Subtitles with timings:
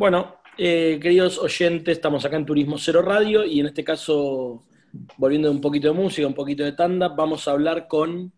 [0.00, 4.64] Bueno, eh, queridos oyentes, estamos acá en Turismo Cero Radio y en este caso,
[5.18, 8.32] volviendo un poquito de música, un poquito de tanda, vamos a hablar con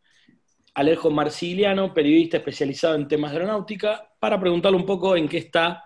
[0.75, 5.85] Alejo Marciliano, periodista especializado en temas de aeronáutica, para preguntarle un poco en qué está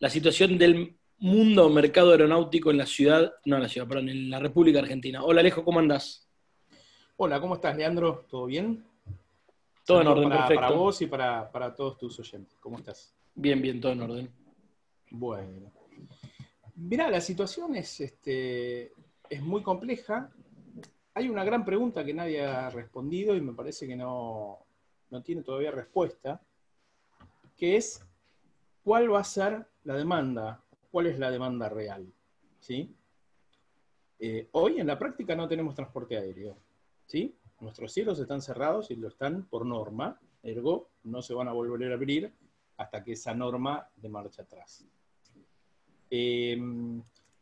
[0.00, 4.28] la situación del mundo mercado aeronáutico en la ciudad, no en la ciudad, perdón, en
[4.28, 5.22] la República Argentina.
[5.22, 6.28] Hola Alejo, ¿cómo andás?
[7.18, 8.26] Hola, ¿cómo estás, Leandro?
[8.28, 8.84] ¿Todo bien?
[9.86, 10.60] Todo en orden, para, perfecto.
[10.60, 12.58] Para vos y para, para todos tus oyentes.
[12.58, 13.14] ¿Cómo estás?
[13.36, 14.47] Bien, bien, todo en orden.
[15.10, 15.72] Bueno.
[16.76, 18.92] Mirá, la situación es, este,
[19.28, 20.30] es muy compleja.
[21.14, 24.58] Hay una gran pregunta que nadie ha respondido y me parece que no,
[25.10, 26.40] no tiene todavía respuesta,
[27.56, 28.00] que es
[28.84, 30.62] ¿cuál va a ser la demanda?
[30.90, 32.12] ¿Cuál es la demanda real?
[32.60, 32.94] ¿Sí?
[34.20, 36.56] Eh, hoy en la práctica no tenemos transporte aéreo.
[37.06, 37.36] ¿sí?
[37.60, 41.90] Nuestros cielos están cerrados y lo están por norma, ergo no se van a volver
[41.90, 42.32] a abrir
[42.76, 44.86] hasta que esa norma de marcha atrás.
[46.10, 46.58] Eh,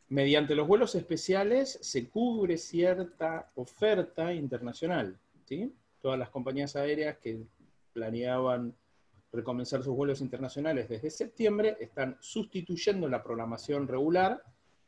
[0.09, 5.19] mediante los vuelos especiales se cubre cierta oferta internacional.
[6.00, 7.42] Todas las compañías aéreas que
[7.92, 8.75] planeaban
[9.33, 14.42] recomenzar sus vuelos internacionales desde septiembre están sustituyendo la programación regular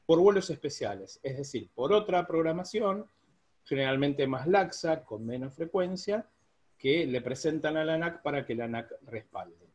[0.07, 3.07] por vuelos especiales, es decir, por otra programación,
[3.65, 6.27] generalmente más laxa, con menos frecuencia,
[6.79, 9.68] que le presentan a la ANAC para que la ANAC respalde.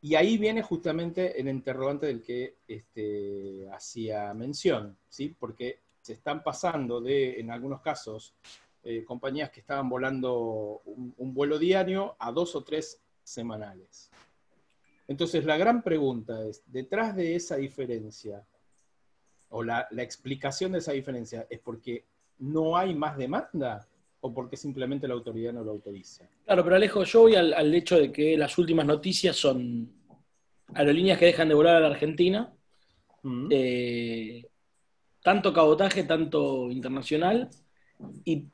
[0.00, 5.34] Y ahí viene justamente el interrogante del que este, hacía mención, ¿sí?
[5.38, 8.34] porque se están pasando de, en algunos casos,
[8.84, 14.10] eh, compañías que estaban volando un, vuelo diario a dos o tres semanales.
[15.08, 18.46] Entonces, la gran pregunta es, detrás de esa diferencia,
[19.48, 22.04] o la explicación de esa diferencia, ¿es porque
[22.38, 23.88] no hay más demanda
[24.20, 26.28] o porque simplemente la autoridad no lo autoriza.
[26.44, 29.92] Claro, pero Alejo, yo voy al, al, hecho de que las últimas noticias son
[30.74, 32.52] aerolíneas que dejan de volar a la Argentina,
[33.22, 33.48] mm.
[33.50, 34.46] eh,
[35.22, 37.48] tanto cabotaje, tanto internacional,
[38.24, 38.46] y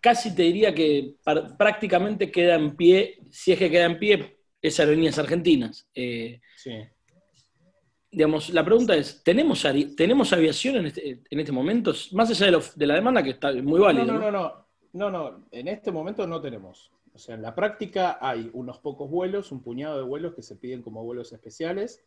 [0.00, 1.14] casi te diría que
[1.58, 5.88] prácticamente queda en pie, si es que queda en pie, es aerolíneas argentinas.
[5.94, 6.72] Eh, sí.
[8.12, 9.64] Digamos, la pregunta es, ¿tenemos,
[9.96, 11.92] ¿tenemos aviación en este, en este momento?
[12.12, 14.04] Más allá de, lo, de, la demanda, que está muy válida.
[14.04, 16.90] No, no, no, no, no, no, en este momento no tenemos.
[17.14, 20.56] O sea, en la práctica hay unos pocos vuelos, un puñado de vuelos que se
[20.56, 22.04] piden como vuelos especiales,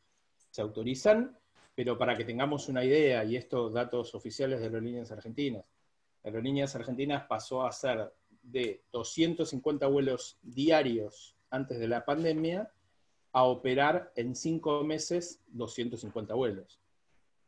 [0.49, 1.37] se autorizan,
[1.75, 5.65] pero para que tengamos una idea, y estos datos oficiales de Aerolíneas Argentinas,
[6.23, 12.71] Aerolíneas Argentinas pasó a ser de 250 vuelos diarios antes de la pandemia
[13.31, 16.79] a operar en cinco meses 250 vuelos.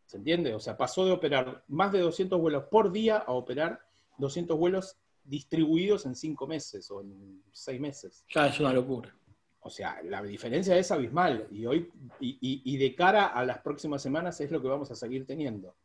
[0.06, 0.54] ¿Se entiende?
[0.54, 3.82] O sea, pasó de operar más de 200 vuelos por día a operar
[4.18, 8.24] 200 vuelos distribuidos en cinco meses o en seis meses.
[8.34, 9.16] Ya es una locura.
[9.62, 13.60] O sea, la diferencia es abismal y, hoy, y, y, y, de cara a las
[13.60, 15.76] próximas semanas es lo que vamos a seguir teniendo.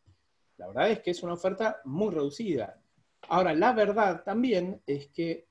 [0.59, 2.78] La verdad es que es una oferta muy reducida.
[3.28, 5.49] Ahora, la verdad también es que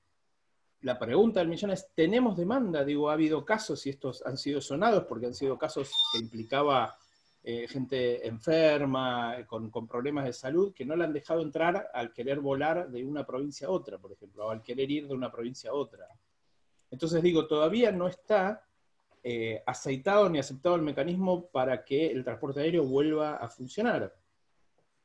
[0.82, 2.86] la pregunta del millón es, ¿tenemos demanda?
[2.86, 6.96] Digo, ha habido casos, y estos han sido sonados, porque han sido casos que implicaba
[7.44, 12.14] eh, gente enferma, con, con, problemas de salud, que no la han dejado entrar al
[12.14, 15.32] querer volar de una provincia a otra, por ejemplo, o al querer ir de una
[15.32, 16.08] provincia a otra.
[16.92, 18.64] Entonces digo, todavía no está
[19.24, 24.16] eh, aceitado ni aceptado el mecanismo para que el transporte aéreo vuelva a funcionar.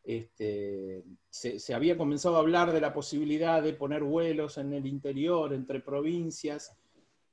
[0.05, 5.53] Este, se, había comenzado a hablar de la posibilidad de poner vuelos en el interior,
[5.53, 6.77] entre provincias,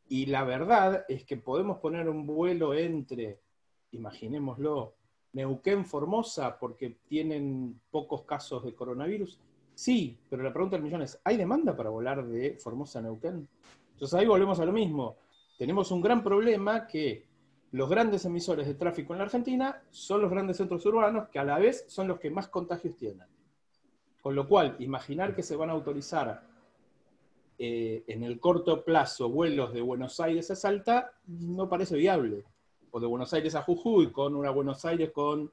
[0.07, 3.39] y la verdad es que podemos poner un vuelo entre,
[3.91, 4.93] imaginémoslo,
[5.33, 9.39] Neuquén, Formosa, porque tienen pocos casos de coronavirus.
[9.73, 13.47] Sí, pero la pregunta del millón es, ¿hay demanda para volar de Formosa a Neuquén?
[13.93, 15.15] Entonces ahí volvemos a lo mismo.
[15.57, 17.25] Tenemos un gran problema que
[17.71, 21.43] los grandes emisores de tráfico en la Argentina son los grandes centros urbanos, que a
[21.43, 23.27] la vez son los que más contagios tienen.
[24.21, 26.43] Con lo cual, imaginar que se van a autorizar
[27.57, 32.43] eh, en el corto plazo vuelos de Buenos Aires a Salta no parece viable.
[32.91, 35.51] O de Buenos Aires a Jujuy, con una Buenos Aires con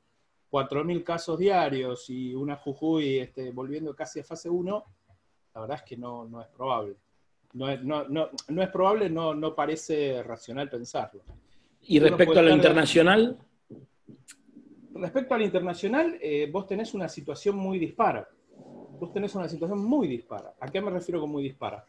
[0.51, 4.85] 4.000 casos diarios y una Jujuy este, volviendo casi a fase 1,
[5.55, 6.97] la verdad es que no, no es probable.
[7.55, 11.23] No es, no, no, no es probable, no, no parece racional pensarlo.
[11.83, 13.39] ¿Y respecto a lo internacional?
[14.95, 18.29] Respecto al internacional, eh, vos tenés una situación muy dispara.
[18.99, 20.55] Vos tenés una situación muy dispara.
[20.61, 21.85] ¿A qué me refiero con muy dispara?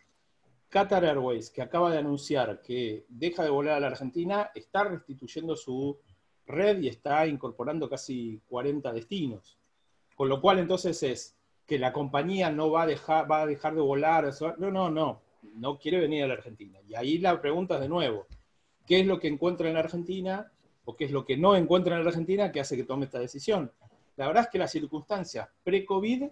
[0.69, 5.55] Qatar Airways, que acaba de anunciar que deja de volar a la Argentina, está restituyendo
[5.55, 5.97] su
[6.45, 9.57] red y está incorporando casi 40 destinos.
[10.15, 11.35] Con lo cual entonces es
[11.65, 14.29] que la compañía no va a dejar, va a dejar de volar.
[14.57, 15.21] No, no, no.
[15.55, 16.79] No quiere venir a la Argentina.
[16.87, 18.27] Y ahí la pregunta es de nuevo
[18.85, 20.51] qué es lo que encuentra en la Argentina
[20.85, 23.19] o qué es lo que no encuentra en la Argentina que hace que tome esta
[23.19, 23.71] decisión.
[24.17, 26.23] La verdad es que las circunstancias pre-COVID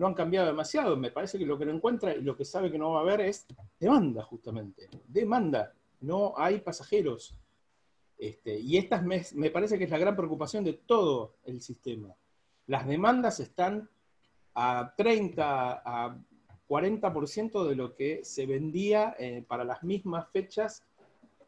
[0.00, 0.96] no han cambiado demasiado.
[0.96, 3.02] Me parece que lo que no encuentra y lo que sabe que no va a
[3.02, 3.46] haber es
[3.78, 4.88] demanda, justamente.
[5.06, 5.74] Demanda.
[6.00, 7.36] No hay pasajeros.
[8.16, 12.14] Este, y esta me, parece que es la gran preocupación de todo el sistema.
[12.66, 13.90] Las demandas están
[14.54, 16.16] a 30, a
[16.66, 20.82] 40% de lo que se vendía eh, para las mismas fechas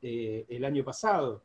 [0.03, 1.43] eh, el año pasado.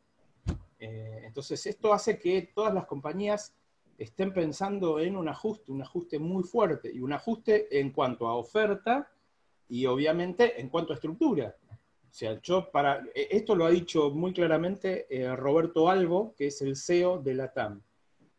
[0.78, 3.54] Eh, entonces, esto hace que todas las compañías
[3.98, 8.36] estén pensando en un ajuste, un ajuste muy fuerte, y un ajuste en cuanto a
[8.36, 9.10] oferta
[9.68, 11.54] y obviamente en cuanto a estructura.
[12.10, 15.06] O sea, yo para, esto lo ha dicho muy claramente
[15.36, 17.82] Roberto Albo, que es el CEO de la TAM.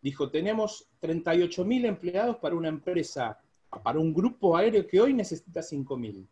[0.01, 3.39] Dijo, tenemos 38.000 empleados para una empresa
[3.83, 6.27] para un grupo aéreo que hoy necesita 5.000.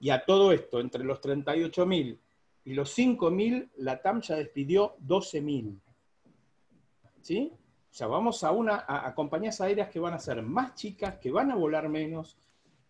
[0.00, 2.18] Y a todo esto, entre los 38.000
[2.64, 5.80] y los 5.000, la TAM ya despidió 12.000.
[7.22, 7.52] ¿Sí?
[7.94, 11.30] O sea, vamos a, una, a, compañías aéreas que van a ser más chicas, que
[11.30, 12.36] van a volar menos,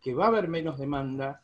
[0.00, 1.42] que va a haber menos demanda.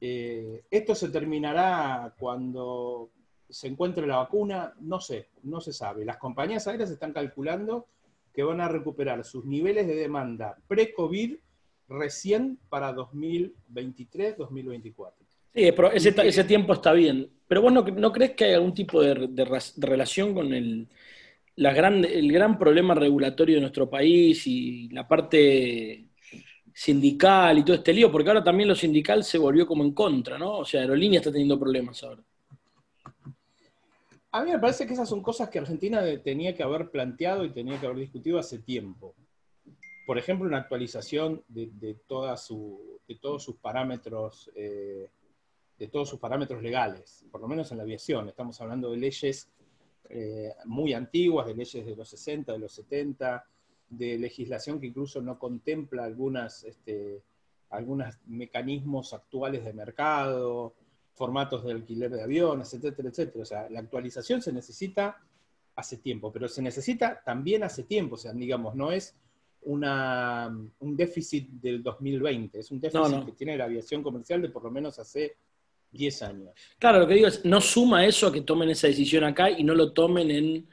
[0.00, 3.10] Eh, esto se terminará cuando
[3.48, 6.04] se encuentre la vacuna, no sé, no se sabe.
[6.04, 7.86] Las compañías aéreas están calculando
[8.34, 11.36] que van a recuperar sus niveles de demanda pre-COVID
[11.88, 15.12] recién para 2023-2024.
[15.54, 17.30] Sí, pero ese, tiempo está bien.
[17.46, 19.44] Pero vos no, crees que hay algún tipo de,
[19.76, 20.88] relación con el,
[21.58, 26.06] el gran problema regulatorio de nuestro país y la parte
[26.72, 28.12] sindical y todo este lío?
[28.12, 30.58] Porque ahora también lo sindical se volvió como en contra, ¿no?
[30.58, 32.22] O sea, Aerolínea está teniendo problemas ahora.
[34.30, 37.50] A mí me parece que esas son cosas que Argentina tenía que haber planteado y
[37.50, 39.14] tenía que haber discutido hace tiempo.
[40.06, 42.42] Por ejemplo, una actualización de, de, todos
[43.42, 45.10] sus parámetros, eh,
[45.78, 48.28] de todos sus parámetros legales, por lo menos en la aviación.
[48.28, 49.50] Estamos hablando de leyes
[50.08, 53.44] eh, muy antiguas, de leyes de los 60, de los 70,
[53.90, 57.22] de legislación que incluso no contempla algunas, este,
[57.70, 60.74] algunos mecanismos actuales de mercado,
[61.14, 63.42] formatos de alquiler de aviones, etcétera, etcétera.
[63.42, 65.18] O sea, la actualización se necesita
[65.74, 68.14] hace tiempo, pero se necesita también hace tiempo.
[68.14, 69.14] O sea, digamos, no es
[69.62, 70.46] una,
[70.78, 74.70] un déficit del 2020, es un déficit que tiene la aviación comercial de por lo
[74.70, 75.36] menos hace
[75.90, 76.54] 10 años.
[76.78, 79.64] Claro, lo que digo es, no suma eso a que tomen esa decisión acá y
[79.64, 80.68] no lo tomen en,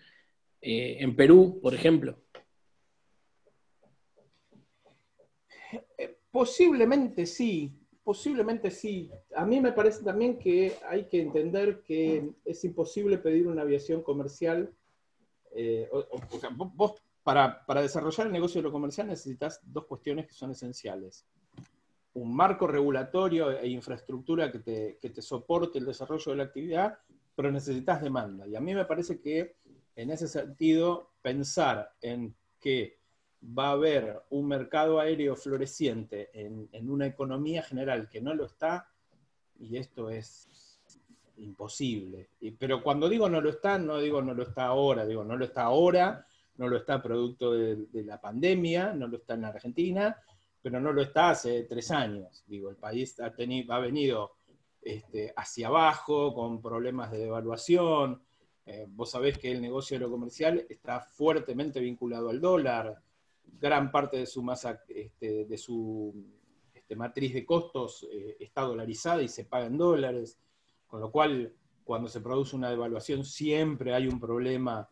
[0.62, 2.18] eh, en Perú, por ejemplo.
[5.98, 7.74] Eh, posiblemente sí,
[8.06, 9.10] Posiblemente sí.
[9.36, 14.04] A mí me parece también que hay que entender que es imposible pedir una aviación
[14.04, 14.72] comercial.
[15.56, 15.90] Eh,
[16.76, 21.26] vos, para, desarrollar el negocio de lo comercial necesitas dos cuestiones que son esenciales.
[22.16, 26.98] Un marco regulatorio e infraestructura que te, que te soporte el desarrollo de la actividad,
[27.36, 28.48] pero necesitas demanda.
[28.48, 29.56] Y a mí me parece que
[29.96, 33.00] en ese sentido, pensar en que
[33.58, 38.90] va a haber un mercado aéreo floreciente en, una economía general que no lo está,
[39.60, 40.80] y esto es
[41.38, 42.30] imposible.
[42.58, 45.46] pero cuando digo no lo está, no digo no lo está ahora, digo no lo
[45.46, 46.26] está ahora,
[46.58, 50.18] no lo está producto de, la pandemia, no lo está en Argentina,
[50.66, 52.44] pero no lo está hace tres años.
[52.48, 54.32] Digo, el país ha, tenido, ha venido
[54.82, 58.24] este, hacia abajo con problemas de devaluación.
[58.66, 63.00] Eh, vos sabés que el negocio de lo comercial está fuertemente vinculado al dólar
[63.44, 66.16] gran parte de su masa, este, de su
[66.74, 70.40] este, matriz de costos eh, está dolarizada y se paga en dólares,
[70.88, 71.54] con lo cual
[71.84, 74.90] cuando se produce una devaluación siempre hay un problema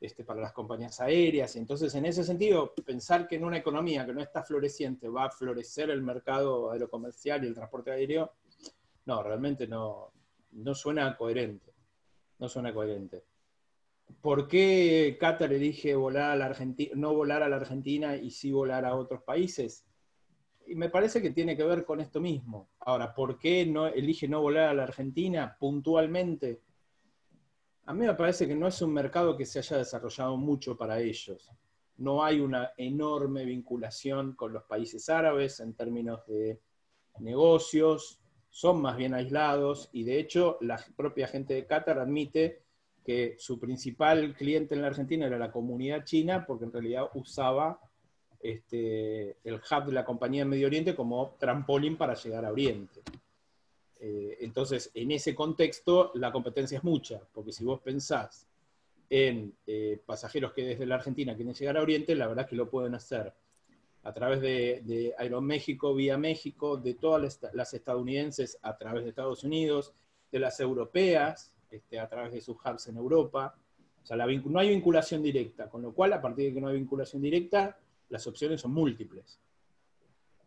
[0.00, 1.56] este, para las compañías aéreas.
[1.56, 5.30] Entonces, en ese sentido, pensar que en una economía que no está floreciente va a
[5.30, 8.32] florecer el mercado aerocomercial y el transporte aéreo,
[9.04, 10.12] no, realmente no,
[10.52, 11.74] no suena coherente.
[12.38, 13.24] No suena coherente.
[14.22, 18.50] ¿Por qué Qatar elige volar a la Argentina, no volar a la Argentina y sí
[18.50, 19.84] volar a otros países?
[20.66, 22.70] Y me parece que tiene que ver con esto mismo.
[22.80, 26.62] Ahora, ¿por qué no, elige no volar a la Argentina puntualmente?
[27.86, 31.00] A mí me parece que no es un mercado que se haya desarrollado mucho para
[31.00, 31.50] ellos.
[31.96, 36.60] No hay una enorme vinculación con los países árabes en términos de
[37.18, 42.62] negocios, son más bien aislados y de hecho la propia gente de Qatar admite
[43.04, 47.80] que su principal cliente en la Argentina era la comunidad china, porque en realidad usaba
[48.40, 53.00] este, el hub de la compañía en Medio Oriente como trampolín para llegar a Oriente.
[54.00, 58.46] Eh, entonces, en ese contexto, la competencia es mucha, porque si vos pensás
[59.10, 62.56] en eh, pasajeros que desde la Argentina quieren llegar a Oriente, la verdad es que
[62.56, 63.34] lo pueden hacer
[64.02, 69.92] a través de, Aeroméxico, vía México, de todas las estadounidenses a través de Estados Unidos,
[70.32, 73.54] de las europeas, este, a través de sus hubs en Europa.
[74.02, 76.76] O sea, no hay vinculación directa, con lo cual, a partir de que no hay
[76.76, 77.78] vinculación directa,
[78.08, 79.38] las opciones son múltiples.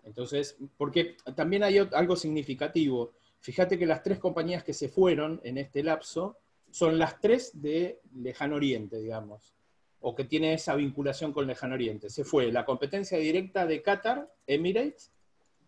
[0.04, 3.14] Entonces, porque también hay algo significativo.
[3.44, 6.38] Fíjate que las tres compañías que se fueron en este lapso
[6.72, 9.54] son las tres de Lejano Oriente, digamos,
[10.00, 12.10] o que tiene esa vinculación con Lejano Oriente.
[12.10, 15.12] Se fue la competencia directa de Qatar, Emirates,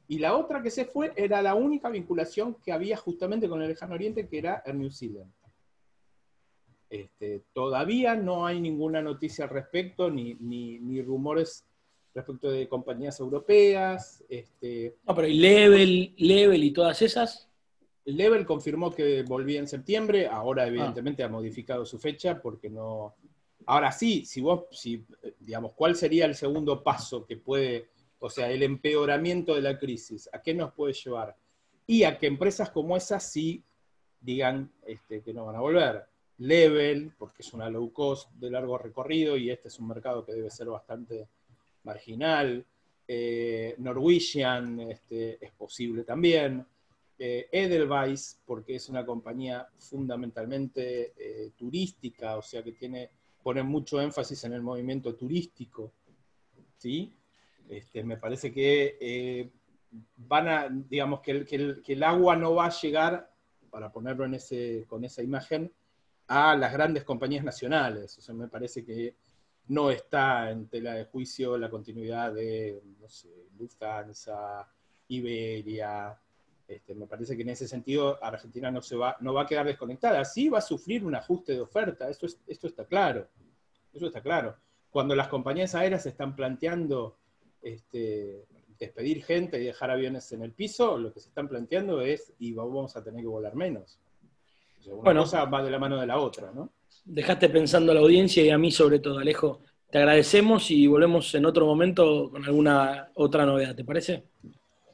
[0.08, 3.67] y la otra que se fue era la única vinculación que había justamente con el
[3.67, 5.34] Lejano Oriente, que era el New Zealand.
[6.89, 11.65] Este, todavía no hay ninguna noticia al respecto, ni, ni, rumores
[12.13, 14.24] respecto de compañías europeas.
[14.29, 17.50] Este, no, pero ¿y Level, Level y todas esas?
[18.06, 20.68] Level confirmó que volvía en septiembre, ahora ah.
[20.68, 23.16] evidentemente ha modificado su fecha porque no...
[23.68, 25.04] Ahora sí, si vos, si,
[25.40, 30.30] digamos, ¿cuál sería el segundo paso que puede, o sea, el empeoramiento de la crisis?
[30.32, 31.36] ¿A qué nos puede llevar?
[31.88, 33.64] Y a que empresas como esas sí
[34.22, 36.04] digan este, que no van a volver.
[36.38, 40.34] Level, porque es una low cost de largo recorrido y este es un mercado que
[40.34, 41.28] debe ser bastante
[41.84, 42.66] marginal.
[43.08, 46.66] Eh, Norwegian este, es posible también.
[47.18, 53.10] Eh, Edelweiss, porque es una compañía fundamentalmente eh, turística, o sea que tiene,
[53.42, 55.94] pone mucho énfasis en el movimiento turístico.
[56.78, 57.14] ¿sí?
[57.70, 59.52] Este, me parece que
[60.18, 61.46] van a, digamos, que el,
[61.82, 63.32] que el, agua no va a llegar,
[63.70, 65.72] para ponerlo en ese, con esa imagen,
[66.28, 68.18] a las grandes compañías nacionales.
[68.18, 69.16] O sea, me parece que
[69.68, 73.08] no está en tela de juicio la continuidad de, no
[73.58, 74.68] Lufthansa,
[75.08, 76.20] Iberia.
[76.68, 79.66] Este, me parece que en ese sentido Argentina no, se va, no va a quedar
[79.66, 80.26] desconectada.
[80.26, 83.28] Sí va a sufrir un ajuste de oferta, esto, esto está claro.
[83.94, 84.56] Eso está claro.
[84.90, 87.18] Cuando las compañías aéreas están planteando
[87.62, 88.46] este,
[88.80, 92.54] despedir gente y dejar aviones en el piso, lo que se están planteando es, y
[92.54, 94.00] vamos a tener que volar menos
[94.94, 96.72] una bueno, cosa va de la mano de la otra, ¿no?
[97.04, 99.62] Dejaste pensando a la audiencia y a mí sobre todo, Alejo.
[99.92, 104.24] Te agradecemos y volvemos en otro momento con alguna otra novedad, ¿te parece?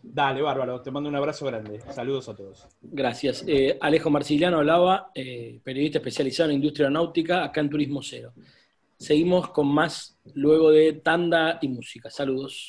[0.04, 1.80] Dale, bárbaro, te mando un abrazo grande.
[1.92, 2.68] Saludos a todos.
[2.82, 3.44] Gracias.
[3.48, 8.34] Eh, Alejo Marciliano hablaba, eh, periodista especializado en industria náutica, acá en Turismo Cero.
[8.98, 12.10] Seguimos con más luego de tanda y música.
[12.10, 12.68] Saludos.